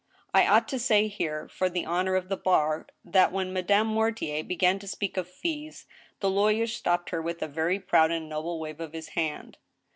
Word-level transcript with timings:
I 0.33 0.47
ought 0.47 0.67
to 0.69 0.79
say 0.79 1.05
here, 1.07 1.47
for 1.47 1.69
the 1.69 1.85
honor 1.85 2.15
of 2.15 2.27
the 2.27 2.35
bar, 2.35 2.87
that, 3.05 3.31
when 3.31 3.53
Madame 3.53 3.85
Mortier 3.85 4.43
began 4.43 4.79
to 4.79 4.87
speak 4.87 5.15
of 5.15 5.29
fees, 5.29 5.85
the 6.21 6.29
lawyer 6.31 6.65
stopped 6.65 7.11
her 7.11 7.21
with 7.21 7.43
a 7.43 7.47
very 7.47 7.79
proud 7.79 8.09
and 8.09 8.27
noble 8.27 8.59
wave 8.59 8.79
of 8.79 8.93
his 8.93 9.09
hand. 9.09 9.59